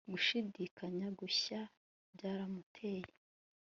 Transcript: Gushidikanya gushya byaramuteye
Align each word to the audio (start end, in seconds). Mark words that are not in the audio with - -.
Gushidikanya 0.13 1.07
gushya 1.19 1.59
byaramuteye 2.13 3.11